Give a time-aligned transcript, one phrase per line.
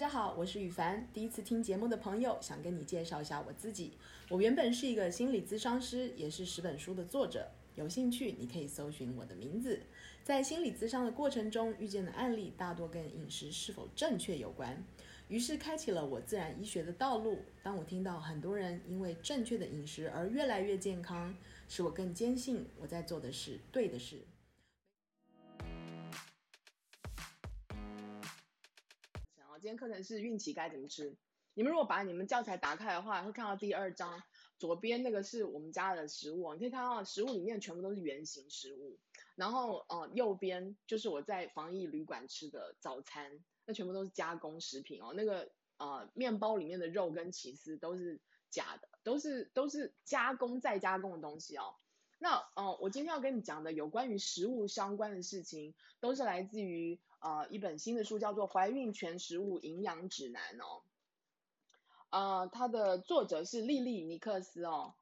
[0.00, 1.06] 大家好，我是宇凡。
[1.12, 3.92] 第一次听节目的朋友，想跟你介绍一下我自己。
[4.30, 7.46] 我原本是一个心理咨商师，也是十本书的作者。
[7.74, 9.78] 有兴趣，你可以搜寻我的名字。
[10.24, 14.82] 在心理咨商的过程中，遇见的案例大多跟饮食是否正确有关，
[15.28, 17.40] 于是开启了我自然医学的道路。
[17.62, 21.36] 当我听到很多人因为正确的饮食而越来越健康，
[21.68, 24.22] 使我更坚信我在做的是对的事。
[29.60, 31.14] 今天课程是孕期该怎么吃？
[31.52, 34.22] 你们如果把你们教材打开的话，会看到第二章
[34.56, 38.98] 左边那个是我们家的食物，你可以看到食物里面全部都是圆形食物。
[39.34, 45.12] 然后呃右边就是我在防疫旅馆吃的早餐，那全部都是加工食品哦。
[45.14, 51.74] 那个呃面包里面的肉跟起司都是假的，都是都是加工再加工的东西哦。
[52.18, 60.82] 那呃，我今天要跟你讲的有关于食物相关的事情，都是来自于呃一本新的书，叫做《怀孕全食物营养指南》哦。
[62.10, 64.94] 呃，它的作者是莉莉尼克斯哦。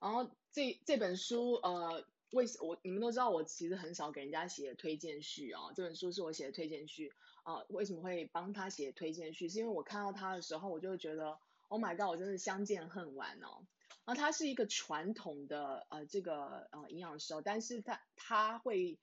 [0.00, 5.72] 然后这这本书呃，为什我你们都知道，我其实很少给人家写推荐序哦。
[5.74, 7.12] 这本书是我写的推荐序
[7.44, 9.48] 啊，为什么会帮他写推荐序？
[9.48, 13.64] 是因为我看到他的时候，我就会觉得，Oh my God，我真是相见恨晚哦。
[14.04, 18.98] 啊，他是一个传统的呃这个呃营养师哦，但是他他会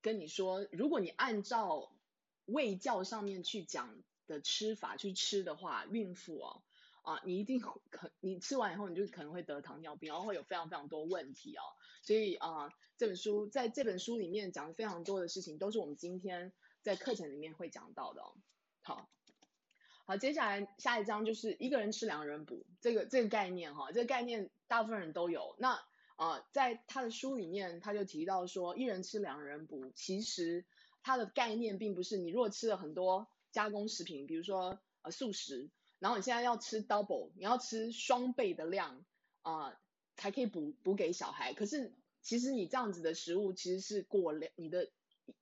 [0.00, 1.92] 跟你说，如果你按照
[2.46, 6.62] 卫教上面去讲的吃法去吃的话，孕妇哦
[7.02, 11.62] 啊，你一定可你吃完以后你就可能会得糖尿病，然后会有非常非常多问题哦。
[12.02, 18.34] 所以啊，这本书在这本书里面讲的非常多的事情，都是我们今天在课程里面会讲到的哦。
[18.82, 19.08] 好。
[20.06, 25.56] 好，接下来下一章就是一个人吃两个人补这个这个概念哈，这个概念大部分人都有。
[25.58, 25.82] 那
[26.16, 30.66] 啊、在他的书里面他就提到说，一人吃两人补，其实
[31.04, 39.04] 它的概念并不是你如果吃了很多加工食品，比如说呃素食，然后你现在要吃 double，你要吃双倍的量
[39.42, 39.78] 啊、
[40.16, 41.54] 才可以补补给小孩。
[41.54, 44.90] 可是其实你这样子的食物其实是过量，你的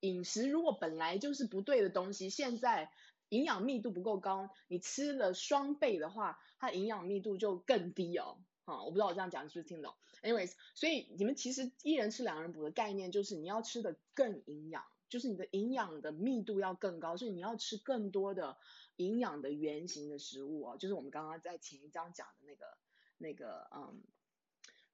[0.00, 2.90] 饮食如果本来就是不对的东西，现在。
[3.28, 8.36] 营养密度不够高，你吃了双倍的话，它营养密度就更低哦。
[8.66, 18.56] 哈，我不知道我这样讲是不是听懂？Anyways，所以你们其实一人吃两人补的概念就是你要吃的更营养，就是你的营养的密度要更高，所以你要吃更多的
[18.96, 22.78] 营养的原型的食物哦，就是我们刚刚在前一章讲的那个
[23.18, 24.02] 那个嗯。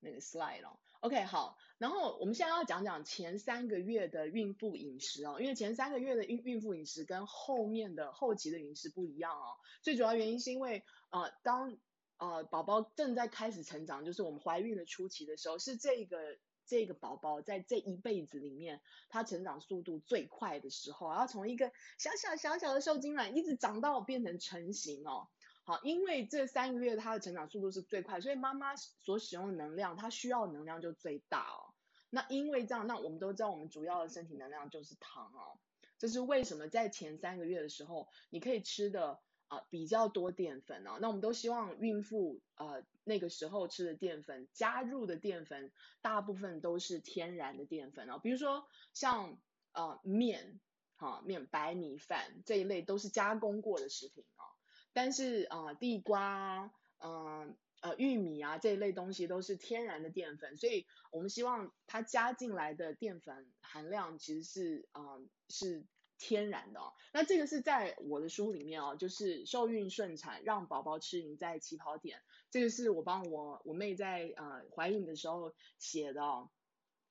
[0.00, 11.76] 那个 slide 哦，OK 好，然后我们现在要讲讲前三个月的孕妇饮食哦，因为前三个月的孕孕妇饮食跟后面的后期的饮食不一样哦，最主要原因是因为呃当
[12.18, 25.28] 呃宝宝正在开始成长，就是我们怀孕的初期的时候，是这个这个宝宝在这一辈子里面，他成长速度最快的时候，然后从一个小小小小的受精卵一直长到变成成型哦。
[25.64, 31.74] 好，因为这三个月它的成长速度是最快，所以妈妈所使用的能量，它需要的能量就最大哦。
[32.10, 35.58] 那因为这样，那我们都知道，我们主要的身体能量就是糖哦。
[35.98, 40.98] 这是为什么在前三个月的时候，你可以吃的啊、比较多淀粉哦。
[41.00, 48.18] 那我们都希望孕妇呃那个时候吃的淀粉，加入的淀粉大部分都是天然的淀粉哦。
[48.22, 49.40] 比如说像
[49.72, 50.60] 呃面，
[50.96, 54.44] 哈、面白米饭这一类都是加工过的食品哦。
[54.92, 65.00] 但是啊、地瓜，嗯呃，玉米啊这一类东西都是天然的淀粉，所以我们希望它加进来的淀粉含量其实是啊、
[65.48, 65.86] 是
[66.18, 66.92] 天然的哦。
[67.12, 72.20] 那这个是在我的书里面哦，就是受孕顺产，让宝宝吃赢在起跑点，
[72.50, 76.50] 这个是我帮我我妹在呃怀孕的时候写的哦。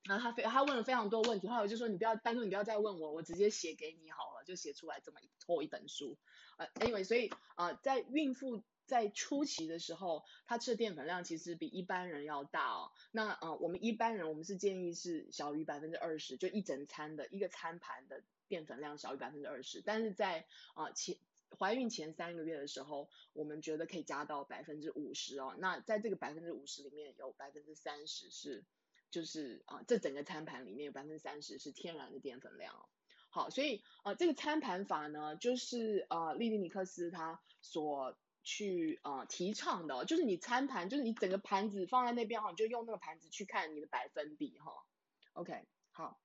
[0.04, 6.18] 然后他非他问了非常多问题，后来我就说，你不要，单独你不要再问我，我直接写给你好了，就写出来这么一厚一本书。
[6.58, 12.94] 呃，anyway，所以、呃，在孕妇在初期的时候，她吃的淀粉量其实比一般人要大哦。
[13.12, 21.18] 那呃，我们一般人我们是建议是小于百分之二十，就一整餐的一个餐盘的淀粉量小于百分之二十，但是在啊、前
[21.60, 25.56] 怀孕前三个月的时候，我们觉得可以加到百分之五十哦。
[25.60, 28.66] 那在这个百分之五十里面有百分之三十是。
[29.10, 32.90] 就是啊，这整个餐盘里面有百分之三十是天然的淀粉量哦。
[33.30, 44.74] 好，所以啊，这个餐盘法呢，就是啊，莉莉尼克斯他所去啊提倡的，就是你餐盘，就是你整个盘子放在那边哈，你就用那个盘子去看你的百分比哈。
[45.32, 46.20] OK，好，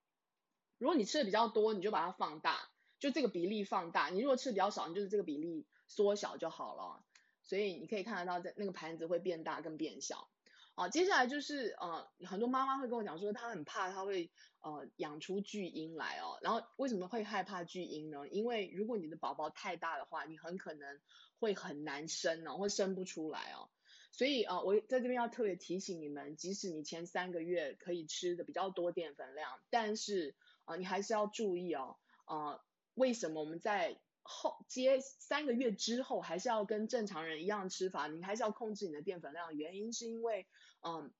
[0.83, 2.69] 如果你吃的比较多，你就把它放大，
[2.99, 7.05] 就这个比例放大；你如果吃的比较少，你就是这个比例缩小就好了。
[7.45, 10.29] 所以你可以看得到，在那个盘子会变大跟变小。
[10.75, 16.41] 啊，接下来就是呃，很多妈妈会跟我讲说，她很怕她会呃养出巨婴来哦。
[16.43, 18.27] 然后为什么会害怕巨婴呢？
[18.29, 20.99] 因为如果你的宝宝太大的话，你很可能
[21.39, 23.71] 会很难生哦，会生不出来哦。
[24.11, 31.97] 所以、呃，我在这边要特别提醒你们，即使你前三个月可以吃的比较多淀粉量，但是啊、你还是要注意哦。
[32.25, 32.61] 啊、
[32.95, 38.07] 为什么我们在后接三个月之后还是要跟正常人一样吃法？
[38.07, 39.55] 你还是要控制你的淀粉量。
[39.57, 40.47] 原因是因为，
[40.81, 41.13] 嗯，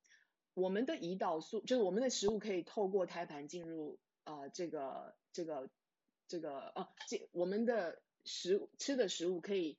[0.55, 5.69] 我们的胰岛素就是我们的食物可以透过胎盘进入呃这个这个
[6.29, 9.77] 这个呃这我们的食吃的食物可以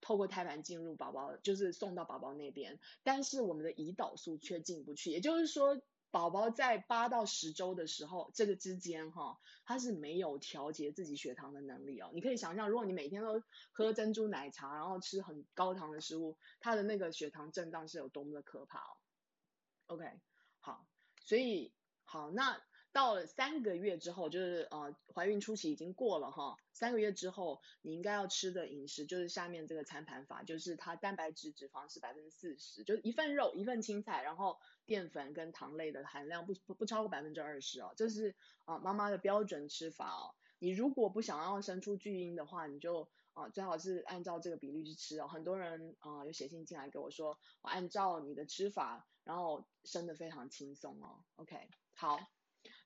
[0.00, 5.10] 透过胎盘进入宝宝，就是送到宝宝那边，但是我们的胰岛素却进不去。
[5.10, 5.80] 也就是说。
[6.14, 12.12] 宝宝在八到十周的时候，这个之间哈，他是没有调节自己血糖的能力哦。
[12.14, 18.96] 你可以想象，如果你每天都喝珍珠奶茶，然后吃很高糖的食物，他的那个血糖震荡是有多么的可怕哦。
[19.86, 20.04] OK，
[20.60, 20.86] 好，
[21.24, 21.72] 所以
[22.04, 22.62] 好那。
[22.94, 40.30] 到了三个月之后，就是呃怀孕初期已经过了哈，三个月之后你应该要吃的饮食就是下面这个餐盘法，就是它蛋白质脂肪是百分之四十，就是一份肉一份青菜，然后淀粉跟糖类的含量不不不超过百分之二十哦，这是啊、妈妈的标准吃法哦。
[40.60, 45.26] 你如果不想要生出巨婴的话，你就啊、最好是按照这个比例去吃哦。
[45.26, 51.24] 很多人啊、有写信进来给我说，我按照你的吃法，然后生的非常轻松哦。
[51.34, 51.56] OK，
[51.96, 52.20] 好。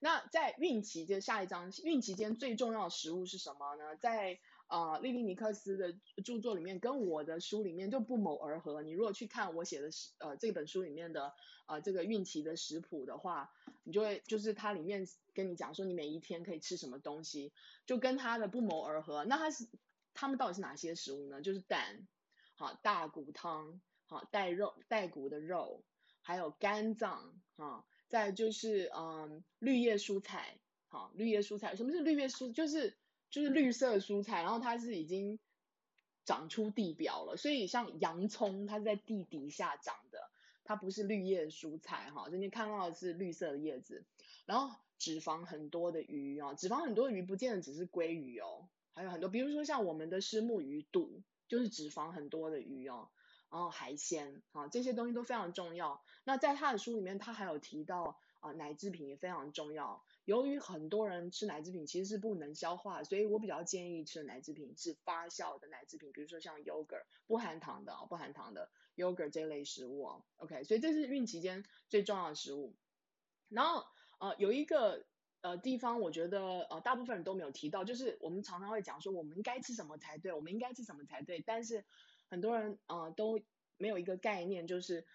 [0.01, 3.97] 那在孕期的下一章，孕期间最重要的食物是什么呢？
[3.97, 5.93] 在呃莉莉尼克斯的
[6.23, 8.81] 著作里面，跟我的书里面就不谋而合。
[8.83, 11.35] 你如果去看我写的食呃这本书里面的
[11.67, 13.51] 呃这个孕期的食谱的话，
[13.83, 17.53] 你就会就是它里面跟你讲说你每一天可以吃什么东西，
[17.85, 19.25] 就跟它的不谋而合。
[19.25, 19.67] 那它是
[20.15, 21.43] 它们到底是哪些食物呢？
[21.43, 22.07] 就是蛋，
[22.55, 25.83] 好大骨汤，好带肉带骨的肉，
[26.23, 27.85] 还有肝脏，哈。
[28.09, 30.59] 再就是嗯绿叶蔬菜，
[30.89, 32.53] 好绿叶蔬菜，什么是绿叶蔬？
[32.53, 32.97] 就是
[33.31, 35.39] 就是绿色蔬菜，然后它是已经
[36.25, 40.31] 长出地表了，所以像洋葱它是在地底下长的，
[40.65, 44.05] 它不是绿叶蔬菜哈，这边看到的是绿色的叶子，
[44.47, 53.11] 然后脂肪很多的鱼啊，脂肪很多的鱼不见得只是鲑鱼哦，还有很多，比如说像我们的虱目鱼肚，就是脂肪很多的鱼哦。
[53.51, 56.03] 然后海鲜啊，这些东西都非常重要。
[56.25, 60.05] 那在他的书里面，他还有提到啊，奶制品也非常重要。
[60.27, 70.25] 由于很多人吃奶制品其实是不能消化，所以我比较建议吃的奶制品是发酵的奶制品，比如说像 yogurt 不含糖的啊，不含糖的 yogurt 这类食物哦。
[70.37, 72.75] OK，所以这是孕期间最重要的食物。
[73.49, 73.87] 然后
[74.19, 75.07] 呃，有一个
[75.41, 81.87] 呃地方，我觉得呃大部分人都没有提到，就是我们常常会讲说我们应该吃什么才对，我们应该吃什么才对，但是。
[82.29, 83.41] 很多人啊、都
[83.77, 85.07] 没有一个概念，就是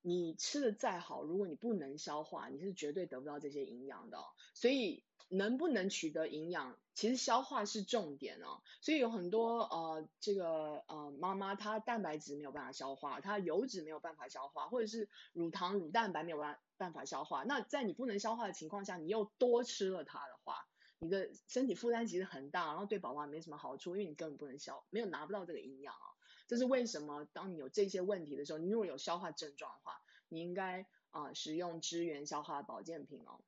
[0.00, 4.18] 你吃的再好，如果你不能消化，你是绝对得不到这些营养的。
[4.54, 8.62] 所以能不能取得营养，其实消化是重点哦。
[8.80, 17.44] 所以有很多呃这个呃妈妈她蛋白质没有办法消化，她油脂没有办法消化，或者是乳糖乳蛋白没有办办法消化。
[17.44, 20.66] 那在你不能消化的情况下，你又多吃了它的话，
[20.98, 26.11] 你的身体负担其实很大，然后对宝宝没什么好处，因为你根本不能消，没有拿不到这个营养哦。
[26.52, 27.26] 这是为什么？
[27.32, 33.40] 当你有这些问题的时候，你如果有消化症状的话，你应该啊、使用支援消化保健品哦。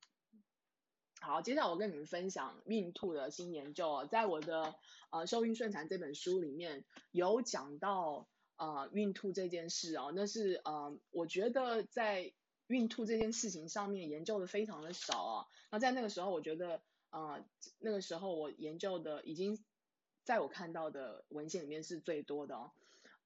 [1.21, 4.73] 好，接下来我跟你们分享孕吐的新研究哦，在我的
[5.11, 12.33] 呃《受孕顺产》这本书里面有讲到呃孕吐这件事哦，那是呃我觉得在
[12.65, 15.47] 孕吐这件事情上面研究的非常的少啊。
[15.69, 16.81] 那在那个时候，我觉得
[17.11, 17.45] 呃
[17.77, 19.63] 那个时候我研究的已经
[20.23, 22.71] 在我看到的文献里面是最多的哦。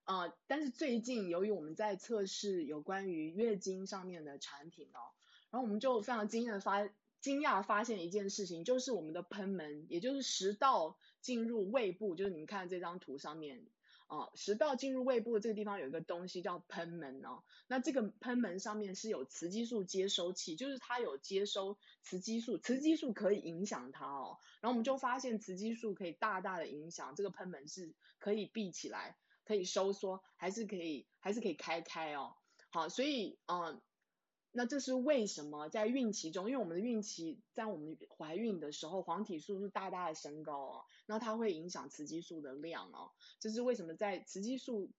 [0.09, 5.13] 啊、但是最近由于我们在测试有关于月经上面的产品哦，
[5.51, 6.89] 然后我们就非常惊讶的发
[7.21, 13.67] 惊讶发现一件事情，就是我们的喷门，也就是食道进入胃部，就是你们看这张图上面
[14.07, 29.15] 啊、食道进入胃部的这个地方有一个东西叫喷门哦，那这个喷门上面是有雌激素接收器，就是它有接收雌激素，雌激素可以影响它哦，然后我们就发现雌激素可以大大的影响这个喷门是可以闭起来。
[29.49, 32.35] 可以收缩，还是可以，还是可以开开哦。
[32.69, 33.81] 好，所以，嗯，
[34.51, 43.09] 那这是为什么在孕期中，因为我们的孕期在我们怀孕的时候，黄体素是大大的升高哦，那它会影响雌激素的量哦。
[43.39, 44.91] 这是为什么在雌激素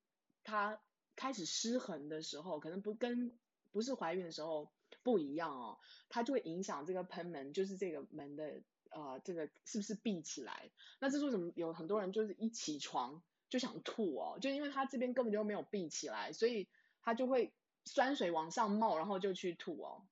[0.42, 0.82] 它
[1.14, 3.38] 开始失衡的时候，可能不跟
[3.70, 4.72] 不是怀孕的时候
[5.04, 5.78] 不一样哦，
[6.08, 10.72] 它就会影响这个喷门，就是这个门的呃这个是不是闭起来？
[10.98, 13.22] 那这是为什么有很多人就是一起床。
[13.50, 16.66] 就想吐哦，就因为他这边根本就没有闭起来，所以
[17.02, 17.52] 他就会
[17.84, 20.06] 酸水往上冒，然后就去吐哦。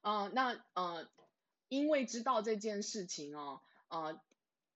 [0.00, 1.06] 呃，那呃，
[1.68, 4.18] 因为知道这件事情哦，呃，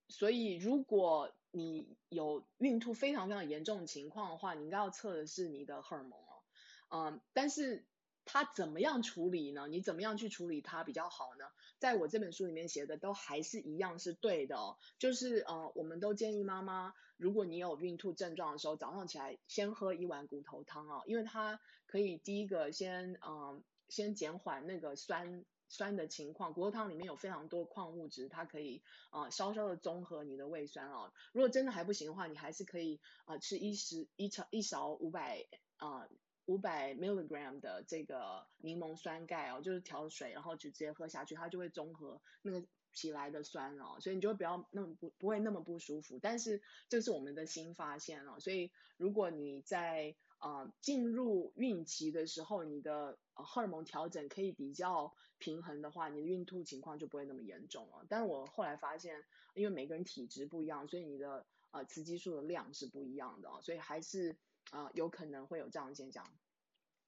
[0.09, 6.43] 所以如果你有孕吐非常非常严重的情况的话，你应该要测的是你的荷尔蒙哦。
[6.91, 7.87] 嗯、但是。
[8.25, 9.67] 他怎么样处理呢？
[9.69, 11.45] 你怎么样去处理它比较好呢？
[11.79, 31.13] 在我这本书里面写的都还是一样是对的哦，就是呃，我们都建议妈妈，如果你有孕吐症状的时候，早上起来先喝一碗骨头汤哦，因为它可以第一个先嗯、先减缓那个酸酸的情况，骨头汤里面有非常多矿物质，它可以啊、稍稍的中和你的胃酸哦。
[31.33, 36.09] 如果真的还不行的话，你还是可以啊、吃一勺一勺一勺五百啊。
[36.47, 46.19] 五百 milligram 的这个柠檬酸钙哦，就是调水，然后就直接喝下去，它就会中和那个起来的酸哦，所以你就会不要那么不不会那么不舒服。
[46.21, 58.05] 但是这是我们的新发现哦，所以如果你在呃进入孕期的时候，你的荷尔蒙调整可以比较平衡的话，你的孕吐情况就不会那么严重了。
[58.09, 59.23] 但我后来发现，
[59.55, 64.37] 因为每个人体质不一样，所以你的呃雌激素的量是不一样的哦，所以还是。
[64.71, 66.25] 啊、呃，有可能会有这样的现象，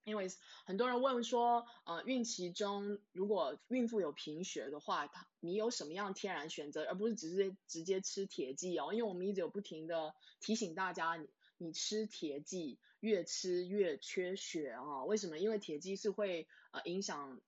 [0.05, 0.29] 因为
[0.65, 8.93] 很多人问说，呃，孕期中如果孕妇有贫血的话，她你有什么样天然选择，而不是直接直接吃铁剂哦？
[8.93, 15.05] 因为我们一直有不停的提醒大家，你你吃铁剂越吃越缺血啊、哦？
[15.07, 15.39] 为什么？
[15.39, 17.41] 因为铁剂是会呃影响。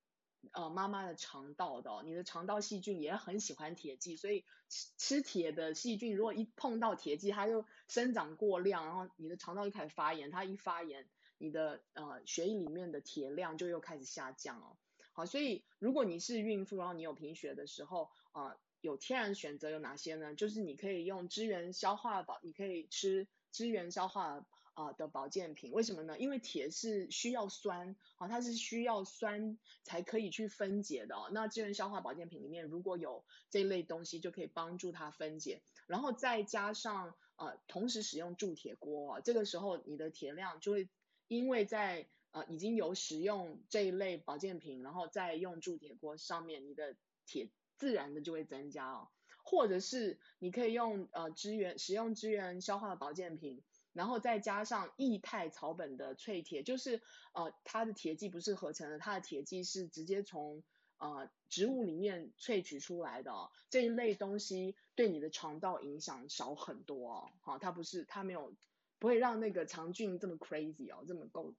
[0.52, 14.76] 呃，妈妈的肠道的、哦，你的肠道细菌也很喜欢铁剂，所以吃吃铁的细菌，如果一碰到铁剂，它就生长过量，然后你的肠道就开始发炎，它一发炎，你的呃血液里面的铁量就又开始下降哦。
[15.12, 20.34] 好，所以如果你是孕妇，然后你有贫血的时候，啊、呃，有天然选择有哪些呢？
[20.34, 24.46] 就是你可以用支援消化宝，你可以吃支援消化。
[24.76, 26.18] 啊的保健品，为什么呢？
[26.18, 31.16] 因为铁是需要酸啊，它是需要酸才可以去分解的。
[31.32, 35.62] 那支援消化保健品里面如果有这一类东西，就可以帮助它分解。
[35.86, 40.90] 然后再加上呃，同时使用铸铁锅，这个时候你的铁量就会
[41.26, 49.08] 因为在呃已经有使用这一类保健品，然后再用铸铁锅上面，你的铁自然的就会增加哦。
[49.42, 53.62] 或者是你可以用呃支援使用支援消化的保健品。
[53.96, 57.00] 然后再加上液态草本的淬铁，就是
[57.32, 60.62] 呃它的铁剂不是合成的，它的铁剂是直接从
[60.98, 63.50] 呃植物里面萃取出来的哦。
[63.70, 68.54] 这一类东西对你的肠道影响少很多哦，好，它不是它没有
[68.98, 71.54] 不会让那个肠菌这么 crazy 哦，这么够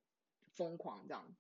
[0.54, 1.36] 疯狂这样。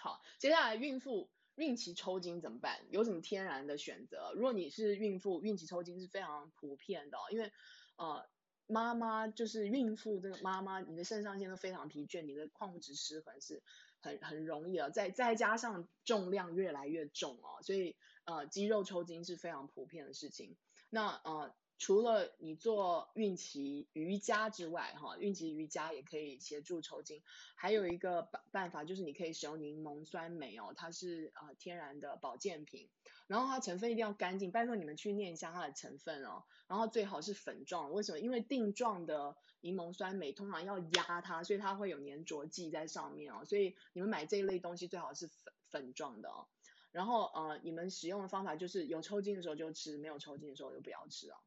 [0.00, 2.80] 好，接下来孕妇孕期抽筋怎么办？
[2.90, 4.32] 有什么天然的选择？
[4.34, 7.52] 如果你是孕妇，孕期抽筋是非常普遍的，因为
[7.94, 8.26] 呃。
[8.66, 13.62] 妈妈就是孕妇，这个妈妈，你的肾上腺都非常疲倦，你的矿物质失衡是
[14.00, 20.56] 很很容易啊，再再加上重量越来越重哦，所以呃肌肉抽筋是非常普遍的事情。
[20.90, 21.54] 那呃。
[21.84, 27.22] 除了你做孕期瑜伽之外，哈，孕期瑜伽也可以协助抽筋。
[27.56, 32.88] 还有一个办办法就是你可以使用柠檬酸酶哦，它是呃天然的保健品，
[33.26, 36.44] 然后它成分一定要干净，拜托你们去念一下它的成分哦。
[36.68, 38.18] 然后最好是粉状，为什么？
[38.18, 43.44] 因为定状的柠檬酸酶通常要压它，所以它会有粘着剂在上面哦。
[43.44, 46.48] 所以你们买这一类东西最好是粉粉状的哦。
[46.92, 51.38] 然后呃，你们使用的方法就是有抽筋的时候就吃，没有抽筋的时候就不要吃啊。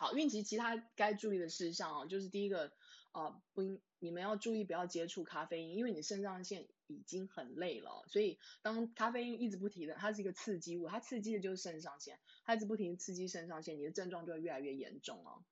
[0.00, 2.72] 好，孕期其他该注意的事项哦，就是第一个，
[3.12, 15.44] 呃，不应你们要注意不要接触咖啡因，因为你肾上腺已经很累了，所以当咖啡因一直不停的，它是一个刺激物，它刺激的就是肾上腺，它一直不停刺激肾上腺，你的症状就会越来越严重哦。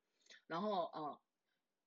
[0.46, 1.20] 然后呃，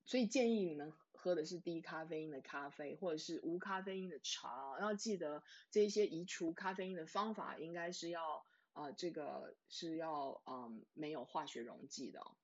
[0.05, 5.41] 所以建议你们喝的是低咖啡因的咖啡，或者是无咖啡因的茶，要记得
[5.71, 12.37] 这些移除咖啡因的方法应该是要呃这个是要嗯、没有化学溶剂的哦。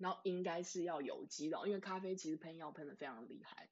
[0.00, 3.68] 然后应该是要有机的，因为咖啡其实喷药喷的非常厉害。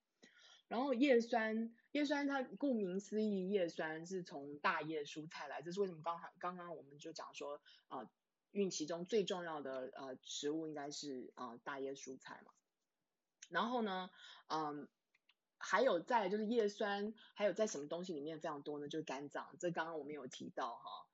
[0.69, 8.07] 然后叶酸，叶酸它顾名思义，叶酸是从大叶蔬菜来，这是为什么刚才刚刚我们就讲说，呃，
[8.51, 12.53] 孕期中最重要的呃食物应该是呃大叶蔬菜嘛。
[13.49, 14.11] 然后呢，
[14.49, 14.87] 嗯，
[15.57, 18.89] 还有在就是叶酸，还有在什么东西里面非常多呢？
[18.89, 21.08] 就是肝脏，这刚刚我们有提到哈。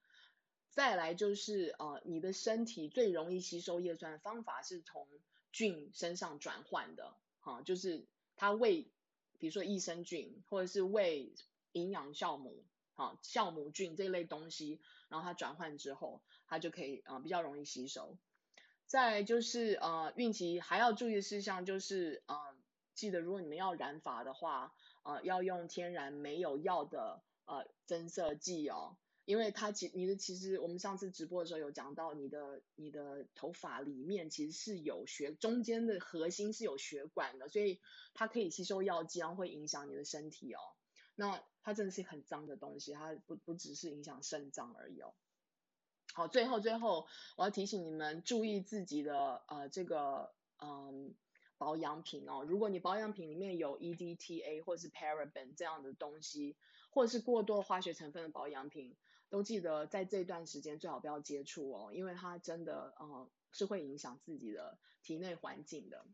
[0.75, 5.07] 再来就是呃，你的身体最容易吸收叶酸的方法是从
[5.53, 8.05] 菌身上转换的，哈、啊，就是
[8.35, 8.91] 它喂，
[9.39, 11.33] 比如说益生菌或者是喂
[11.71, 12.65] 营养酵母，
[12.97, 18.19] 啊，酵母菌这类东西，然后它转换之后，它就可以啊比较容易吸收。
[18.87, 22.37] 再来就是呃，孕期还要注意事项就是呃，
[22.95, 28.97] 记得如果你们要染发的话，呃要用天然没有药的呃增色剂哦。
[29.27, 37.81] 因为它其你的其实我们上次直播的时候有讲到，你的你的头发里面其实是有血，中间的核心是有血管的，所以
[38.13, 40.61] 它可以吸收药剂，然后会影响你的身体哦。
[41.15, 45.15] 那它真的是很脏的东西，它不不只是影响肾脏而已哦。
[46.13, 51.15] 好，最后最后我要提醒你们注意自己的呃这个嗯
[51.57, 56.57] 保养品哦，如果你保养品里面有 EDTA 或是 Paraben 这样的东西，
[56.91, 58.95] 或者是过多化学成分的保养品。
[59.31, 66.05] 都记得在这段时间最好不要接触哦，因为它真的呃是会影响自己的体内环境的。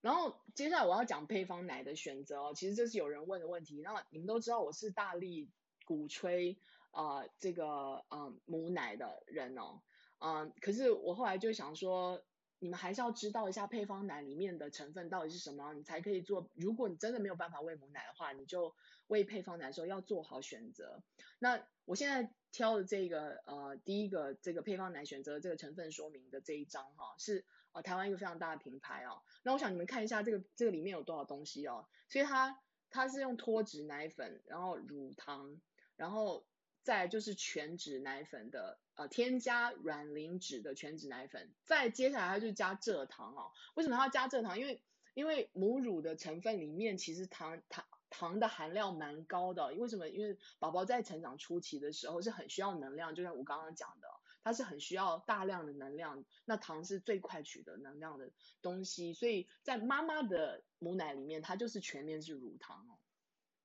[0.00, 3.80] 然后接下来我要讲配方奶的选择哦，其实这是有人问的问题。
[3.82, 5.50] 那你们都知道我是大力
[5.84, 6.58] 鼓吹
[6.90, 9.80] 啊、呃、这个嗯、母奶的人哦，
[10.18, 12.22] 嗯、可是我后来就想说。
[12.64, 16.48] 你们还是要知道一下配方奶里面的成分到底是什么，你才可以做。
[16.54, 18.72] 如果你真的没有办法喂母奶的话，你就
[19.12, 21.02] 喂配方奶的时候要做好选择。
[21.38, 29.20] 那我现在挑的这个呃第一个这个配方奶选择这个成分说明的这一张哈，是呃台湾一个非常大的品牌哦。
[29.42, 31.86] 那我想你们看一下这个这个里面有多少东西哦。
[32.08, 35.60] 所以它它是用脱脂奶粉，然后乳糖，
[35.96, 36.46] 然后
[36.82, 38.78] 再就是全脂奶粉的。
[38.94, 43.50] 呃，添加卵磷脂的全脂奶粉，再接下来它就加蔗糖哦。
[43.74, 44.60] 为什么它要加蔗糖？
[44.60, 44.82] 因为
[45.14, 49.74] 因为母乳的成分里面其实糖糖糖的含量蛮高的。
[49.74, 50.08] 为什么？
[50.08, 54.08] 因为宝宝在成长初期的时候是很需要能量，就像我刚刚讲的，
[54.44, 56.24] 它是很需要大量的能量。
[56.44, 62.98] 那糖是最快取得能量的东西，所以在妈妈的母奶里面，它就是全面是乳糖哦。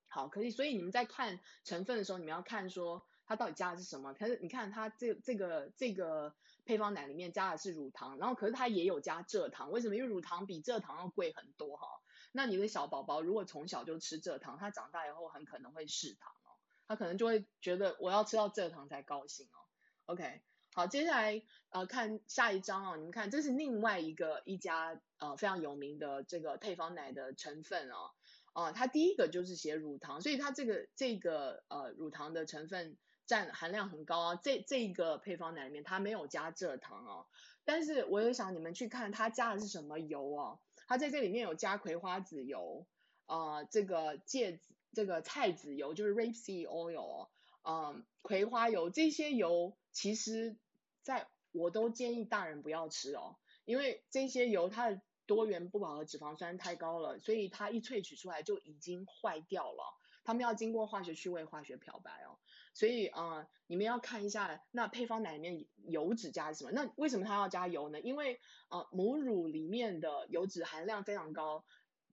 [0.08, 0.50] 好，可以。
[0.50, 3.07] 所以你们在看成分的时候，你们要看说。
[3.28, 4.14] 它到底加的是什么？
[4.14, 6.34] 可是你看它这这个这个
[6.66, 9.98] 配方奶里面加的是乳糖，然后可是它也有加蔗糖，为什么？
[9.98, 11.88] 因为乳糖比蔗糖要贵很多哈。
[12.32, 16.56] 那你的小宝宝如果从小就吃蔗糖，他长大以后很可能会嗜糖哦，
[16.88, 19.60] 他可能就会觉得我要吃到蔗糖才高兴哦。
[20.06, 20.42] OK，
[20.74, 28.12] 好，接下来呃看下一张哦，你们看这是另外一个一家呃非常有名的这个配方奶的成分哦，
[28.54, 32.96] 啊，它第一个就是写乳糖，所以它这个这个呃乳糖的成分。
[33.28, 37.28] 占含量很高啊，这这一个配方奶里面它没有加蔗糖哦，
[37.66, 42.88] 但是我有想你们去看它加的是什么油哦，它在这里面有加葵花籽油，
[43.26, 47.30] 啊、呃，这个芥子这个菜籽油就是 rapeseed oil 哦，
[47.64, 50.58] 嗯，葵花油这些油其实
[51.04, 53.36] 在我都建议大人不要吃哦，
[53.66, 59.84] 因为这些油它的多元不饱和脂肪酸太高了，所以它一萃取出来就已经坏掉了，
[60.24, 62.40] 他们要经过化学去味、化学漂白哦。
[62.78, 66.70] 所以啊、你们要看一下那配方奶里面油脂加什么？
[66.72, 68.00] 那为什么它要加油呢？
[68.02, 71.66] 因为呃母乳里面的油脂含量非常高，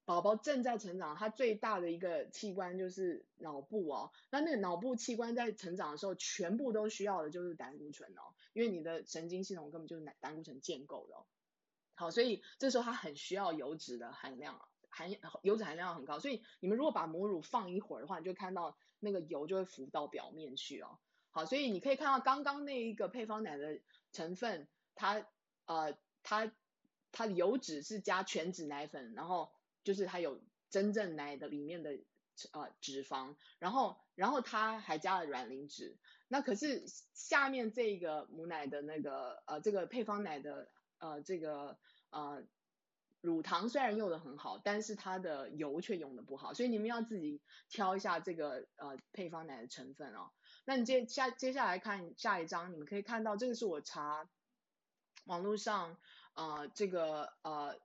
[0.06, 4.10] 宝宝正在成长，它最大的一个器官就是脑部哦。
[4.30, 11.26] 那那个脑部器官在成长的时候，全部都需要的就是胆固醇哦，因为你的神经系统根本就是胆胆固醇建构的哦。
[11.94, 15.10] 好，所以这时候它很需要油脂的含量，含
[15.42, 16.20] 油脂含量很高。
[16.20, 18.78] 所以你们如果把母乳放一会儿的话，你就看到。
[19.04, 20.98] 那个油就会浮到表面去哦，
[21.30, 23.78] 好，所以你可以看到刚刚那一个配方奶的
[24.10, 25.24] 成分，它
[25.66, 26.50] 呃它
[27.12, 29.52] 它油脂是加全脂奶粉，然后
[29.84, 31.98] 就是它有真正奶的里面的
[32.52, 41.78] 呃脂肪，然后然后它还加了软磷脂，那可是下面这个母奶的那个呃这个配方奶的呃这个
[42.10, 42.44] 呃。
[43.24, 50.30] 乳糖虽然用的很好，但是它的油却用的不好，所以你们要自己挑一下这个呃配方奶的成分哦。
[50.66, 54.28] 那你接下接下来看下一张，你们可以看到这个是我查
[55.24, 55.96] 网络上
[56.34, 57.80] 呃这个呃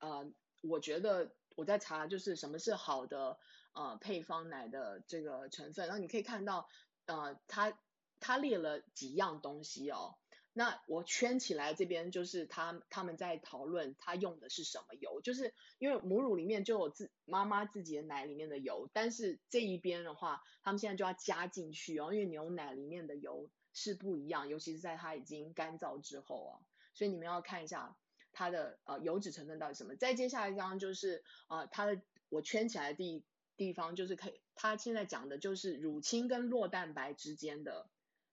[0.00, 3.38] 呃，我觉得我在查就是什么是好的
[3.74, 6.68] 呃配方奶的这个成分，然后你可以看到
[7.06, 7.78] 呃它
[8.18, 10.18] 它列了几样东西哦。
[10.54, 26.52] 那我圈起来这边就是他他们在讨论他用的是什么油，就是因为母乳里面就有自妈妈自己的奶里面的油，但是这一边的话，他们现在就要加进去哦，因为牛奶里面的油是不一样，尤其是在它已经干燥之后啊，
[26.92, 27.96] 所以你们要看一下
[28.32, 29.96] 它的呃油脂成分到底什么。
[29.96, 33.24] 再接下来一张就是呃它的我圈起来的地
[33.56, 37.88] 地方就是可以，它现在讲的就是乳清跟酪蛋白之间的。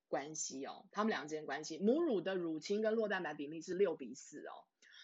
[0.10, 4.54] 关系哦，他们两个之间关系，母乳的乳清跟酪蛋白比例是六比四哦。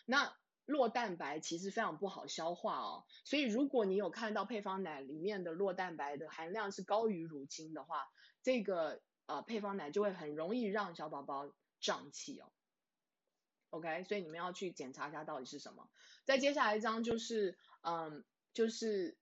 [0.06, 0.36] 那
[0.68, 12.52] 酪蛋白其实非常不好消化哦，所以如果你有看到配方奶里面的酪蛋白的含量是高于乳清的话，这个呃配方奶就会很容易让小宝宝胀气哦。
[13.70, 15.90] OK，所以你们要去检查一下到底是什么。
[16.24, 19.18] 再接下来一张就是嗯，就是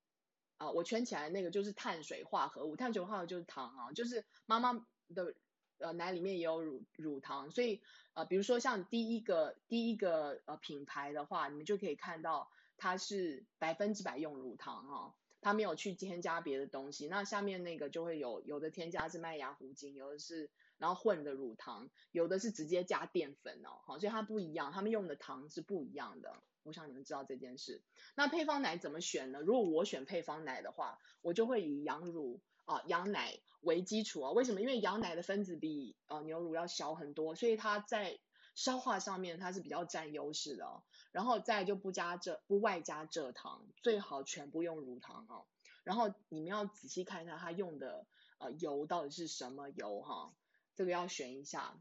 [0.57, 5.35] 啊、我圈起来那个就是碳水化合物，碳水化合物就是糖啊，就是妈妈的
[5.83, 7.81] 呃奶里面也有乳乳糖，所以
[8.13, 17.07] 呃比如说像第一个第一个呃品牌的话，你们就可以看到它是百分之百用乳糖哈，它没有去添加别的东西。
[17.07, 26.41] 那下面那个就会有有的添加是麦芽糊精，有的是然后混的乳糖，有的是直接加淀粉哦，好，所以它不一样，他们用的糖是不一样的。
[26.63, 27.81] 我想你们知道这件事。
[28.15, 29.41] 那配方奶怎么选呢？
[29.41, 34.31] 如果我选配方奶的话，我就会以羊乳啊、羊奶为基础啊。
[34.31, 34.61] 为什么？
[34.61, 38.19] 因为羊奶的分子比呃牛乳要小很多，所以它在
[38.55, 40.83] 消化上面它是比较占优势的哦。
[41.11, 45.45] 然后再就不加蔗，不外加蔗糖，最好全部用乳糖哦。
[45.83, 48.05] 然后你们要仔细看一下它用的
[48.37, 50.33] 呃油到底是什么油哈，
[50.75, 51.77] 这个要选一下。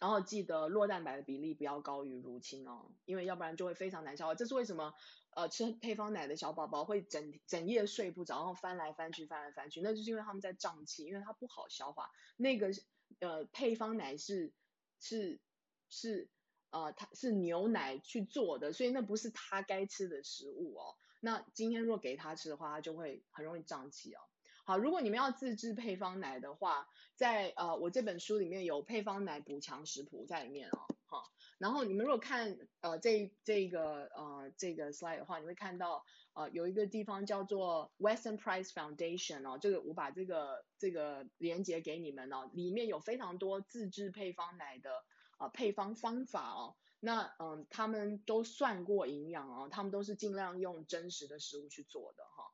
[0.00, 4.34] 然后记得酪蛋白的比例不要高于乳清哦，因为要不然就会非常难消化。
[4.34, 4.94] 这是为什么？
[5.36, 12.08] 呃，吃配方奶的小宝宝会整整夜睡不着，然后翻来翻去，翻来翻去，那就是因为他们在胀气，因为它不好消化。
[12.36, 12.70] 那个
[13.18, 14.52] 呃配方奶是
[15.00, 15.40] 是
[15.88, 16.30] 是
[16.70, 20.94] 呃它是牛奶去做的，所以那不是他该吃的食物哦。
[21.20, 24.20] 那今天若给他吃的话，他就会很容易胀气哦。
[24.66, 45.04] 好，如果你们要自制配方奶的话，在呃我这本书里面有配方奶补强食谱在里面哦，好，然后你们如果看呃这这个呃这个 slide 的话，你会看到呃有一个地方叫做 Western Price Foundation 哦，这个我把这个这个连接给你们哦，里面有非常多自制配方奶的
[45.38, 52.50] 呃配方方法哦，那嗯、他们都算过营养哦，他们都是尽量用真实的食物去做的哈，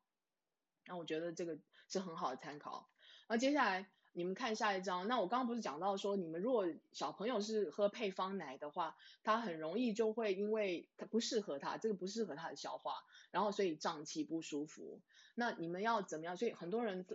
[0.88, 1.56] 那我觉得这个。
[1.90, 2.88] 是很好的参考。
[3.28, 5.06] 那接下来你们看下一张。
[5.06, 15.00] 那我刚刚不是讲到说，你们如果小朋友是喝配方奶的话，他很容易就会因为他不适合他，这个不适合他的消化，然后所以胀气不舒服。
[15.34, 16.36] 那你们要怎么样？
[16.36, 17.06] 所以很多人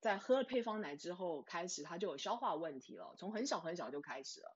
[0.00, 4.54] 在喝了配方奶之后开始他就有消化问题了，从很小很小就开始了。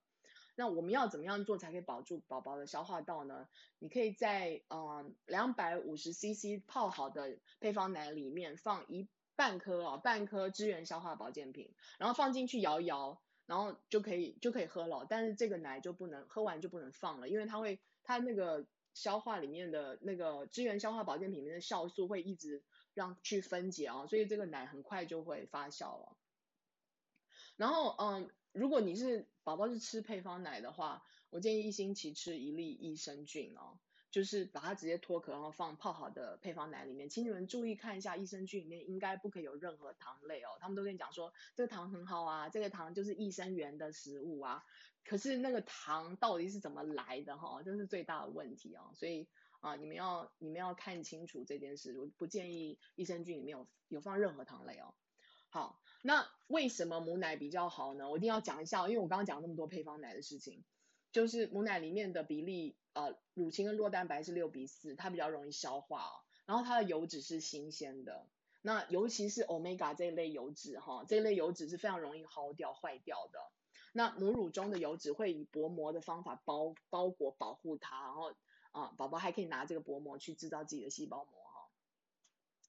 [0.56, 3.48] 那我们要怎么样做才可以保住宝宝的消化道呢？
[3.78, 9.08] 你可以在嗯两百五十 CC 泡好的配方奶里面放一。
[9.38, 15.06] 半颗哦，半颗支援消化保健品，然后放进去摇一摇，然后就可以就可以喝了。
[15.08, 26.16] 但是这个奶就不能喝完就不能放了，因为它会它那个消化里面的那个支援消化保健品里面的酵素会一直让去分解啊，所以这个奶很快就会发酵了。
[27.56, 33.78] 然后嗯，如果你是宝宝是吃配方奶的话，我建议一星期吃一粒益生菌哦。
[34.10, 37.08] 就是把它直接脱壳，然后放泡好的配方奶里面。
[37.08, 40.56] 请你们注意看一下，益生菌里面应该不可以有任何糖类哦。
[40.60, 44.64] 他们都跟你讲说，这个糖很好啊，这个糖就是益生元的食物啊。
[45.04, 47.62] 可是那个糖到底是怎么来的哈？
[47.62, 48.90] 这是最大的问题哦。
[48.94, 49.28] 所以
[49.60, 51.98] 啊，你们要你们要看清楚这件事。
[51.98, 54.94] 我不建议益生菌里面有有放任何糖类哦。
[55.50, 58.10] 好，那为什么母奶比较好呢？
[58.10, 60.64] 我一定要讲一下，因为我刚刚讲那么多配方奶的事情。
[61.12, 66.12] 就是母奶里面的比例，呃，乳清跟酪蛋白是六比四，它比较容易消化哦。
[66.46, 68.26] 然后它的油脂是新鲜的，
[68.62, 73.38] 那尤其是 omega 这一类油脂哈，这一类油脂是非常容易耗掉、坏掉的。
[73.92, 78.32] 那母乳中的油脂会以薄膜的方法包包裹保护它，然后
[78.72, 81.47] 啊，宝宝还可以拿这个薄膜去制造自己的细胞膜。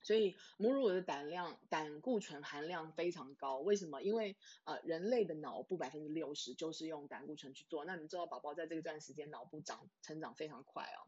[0.02, 4.02] 所以母乳的胆量胆固醇含量非常高，为什么？
[4.02, 11.00] 因为呃人类的脑部百分之六十就是用胆固醇去做，那你知道宝宝在这个段时间脑部长成长非常快哦。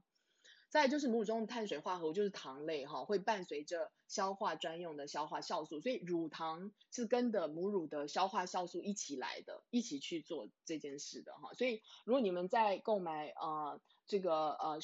[0.69, 11.53] 再就是母乳中的碳水化合物就是糖类哈，会伴随着消化专用的消化酵素，所以乳糖是跟着母乳的消化酵素一起来的，一起去做这件事的哈。
[11.55, 14.79] 所以如果你们在购买呃这个呃。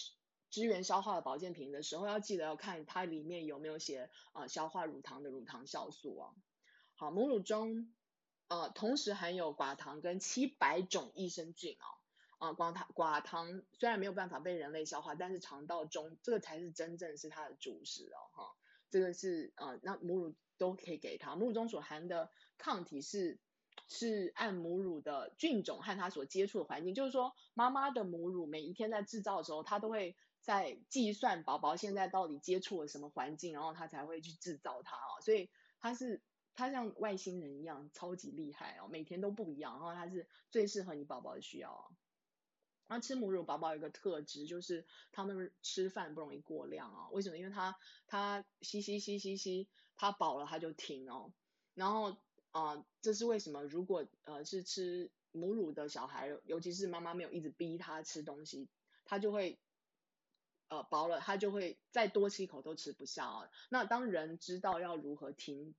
[0.50, 6.34] 支援消化的保健品的时候，要记得要看它里面有没有写呃消化乳糖的乳糖酵素哦。
[6.96, 7.94] 好，母乳中
[8.48, 11.86] 呃同时含有寡糖跟七百种益生菌哦。
[12.40, 18.56] 啊、呃，寡糖寡糖虽然没有办法被人类消化，但是肠道中这个才是真正是它的主食哦哈。
[18.90, 23.40] 这个是呃那母乳都可以给它，母乳中所含的抗体是
[23.90, 30.16] 是按母乳的菌种和它所接触的环境，就是说妈妈的母乳每一天在制造的时候，它都会。
[30.48, 36.22] 在计算宝宝现在到底接触了什么环境，然后他才会去制造它哦，所以他是
[36.56, 41.92] 他像外星人一样超级厉害哦，每天都不一样，然后他是最适合你宝宝的需要哦。
[42.88, 47.10] 那吃母乳宝宝有一个特质，就是他们吃饭不容易过量哦。
[47.12, 47.38] 为什么？
[47.38, 47.76] 因为他
[48.08, 51.34] 他吸吸吸吸吸，他饱了他就停哦。
[51.74, 52.12] 然后
[52.52, 53.66] 啊、呃，这是为什么？
[53.66, 58.70] 如果呃是吃母乳的小孩，尤其是妈妈没有一直逼他吃东西，
[59.04, 59.60] 他就会。
[60.70, 63.50] 呃薄了，他就会再多吃一口都吃不下啊。
[63.70, 65.76] 那当人知道要如何停，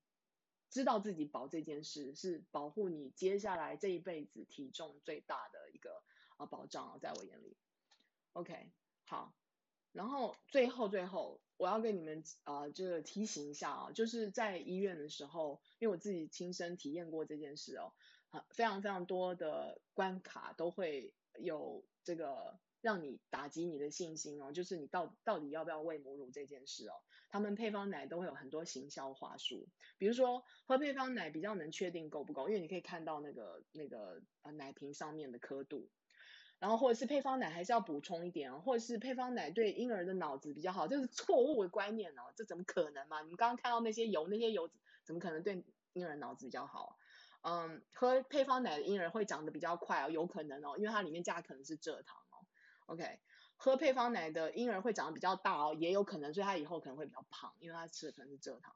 [0.71, 6.03] 知道自己饱这件事，是保护你接下来这一辈子体重最大的一个
[6.37, 7.57] 啊保障啊，在我眼里。
[8.33, 8.71] OK，
[9.07, 9.35] 好，
[9.93, 11.41] 然后最后最后。
[11.59, 17.93] 我要跟你们啊、就是提醒一下啊，就是在医院的时候，因为我自己亲身体验过这件事哦，
[18.31, 26.95] 啊，非常非常多的关卡都会有这个让你打击你的信心哦，就是你到到底要不要喂母乳这件事哦，
[27.29, 35.89] 他们配方奶都会有很多行销话术，比如说喝配方奶比较能确定够不够，因为你可以看到那个那个呃奶瓶上面的刻度。
[36.61, 43.21] 然后或者是配方奶还是要补充一点哦，或者是配方奶对婴儿的脑子比较好，这是错误的观念哦，这怎么可能嘛？
[43.21, 44.69] 你们刚刚看到那些油，那些油
[45.05, 46.97] 怎么可能对婴儿脑子比较好？
[47.43, 52.21] 嗯，喝配方奶的婴儿会长得比较快哦，有可能哦，因为它里面加的可能是蔗糖。
[52.89, 53.21] OK，
[53.57, 58.75] 喝配方奶的婴儿会长得比较大哦，也有可能，所以他以后可能会比较胖，因为他吃的可能是蔗糖。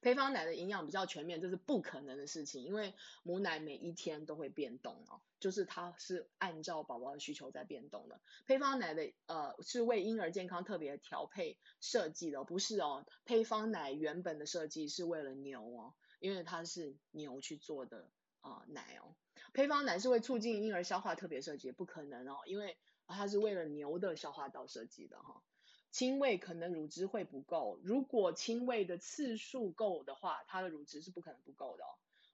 [0.00, 8.20] 配方奶的营养比较全面，这是不可能的事情，因为母奶每一天都会变动哦，就是它是按照宝宝的需求在变动的。
[8.46, 13.06] 配方奶的呃是为婴儿健康特别调配设计的，不是哦。
[13.24, 18.08] 配方奶原本的设计是为了牛哦，因为它是牛去做的
[18.40, 19.16] 啊、奶哦。
[19.52, 25.42] 配方奶是为促进婴儿消化特别设计，不可能哦，因为它是为了牛的消化道设计的哈、哦。
[25.90, 31.88] 亲喂可能乳汁会不够，如果亲喂的次数够的话，它的乳汁是不可能不够的哦，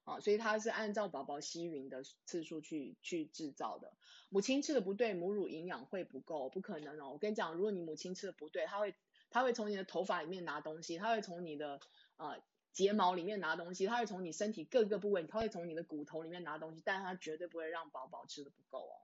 [0.04, 3.92] 啊，所以它是按照宝宝吸吮的次数去去制造的。
[4.28, 7.10] 母亲吃的不对，母乳营养会不够，不可能哦。
[7.12, 8.94] 我跟你讲，如果你母亲吃的不对，它会
[9.30, 11.80] 它会从你的头发里面拿东西，它会从你的
[12.16, 18.94] 呃睫毛里面拿东西，它会从你身体各个部位，它会从你的骨头里面拿东西，但是它绝对不会让宝宝吃的不够哦。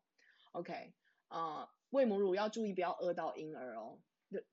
[0.52, 0.92] OK，
[1.30, 3.98] 呃，喂母乳要注意不要饿到婴儿哦。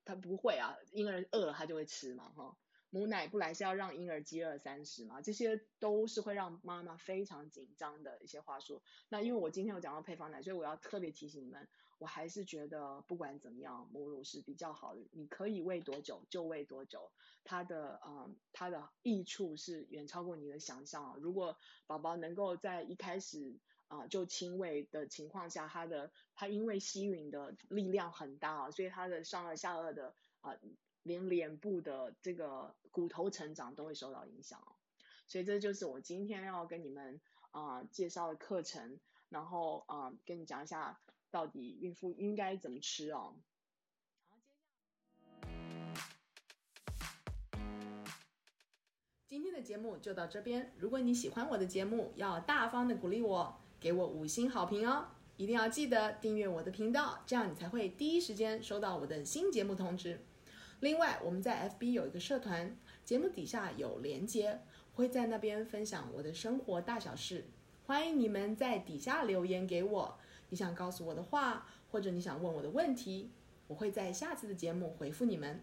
[0.05, 2.57] 他不会啊，婴儿饿了他就会吃嘛，哈。
[2.89, 8.81] 母奶不来是要让婴儿饥饿三十嘛，这些都是会让妈妈非常紧张的一些话术。
[9.09, 11.67] 那因为我今天有讲到配方奶，所以我要特别提醒你们，
[11.99, 17.11] 我还是觉得不管怎么样，母乳是比较好的，你可以喂多久就喂多久，
[17.43, 21.15] 它的嗯它的益处是远超过你的想象啊。
[21.19, 23.59] 如果宝宝能够在一开始。
[23.88, 30.56] 啊、就轻微的情况下，他的他因为吸吮的力量很大，所以他的上颚下颚的啊、
[31.04, 34.62] 连脸部的这个骨头成长都会受到影响。
[35.26, 37.21] 所以这就是我今天要跟你们
[37.52, 41.00] 啊、介绍的课程，然后啊、跟你讲一下
[41.32, 43.36] 到底孕妇应该怎么吃哦。
[44.30, 44.36] 好，
[49.28, 50.73] 今天的节目就到这边。
[50.78, 53.62] 如果你喜欢我的节目，要大方的鼓励我。
[53.79, 55.05] 给我五星好评哦！
[55.37, 60.19] 一定要记得订阅我的频道，这样你才会第一时间收到我的新节目通知。
[60.79, 64.61] 另外，我们在 FB 有一个社团，节目底下有连接，
[64.93, 67.45] 会在那边分享我的生活大小事。
[67.85, 70.17] 欢迎你们在底下留言给我，
[70.49, 73.31] 你想告诉我的话，或者你想问我的问题，
[73.67, 75.61] 我会在下次的节目回复你们。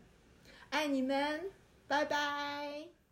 [0.71, 1.51] 爱你们，
[1.87, 3.04] 拜拜。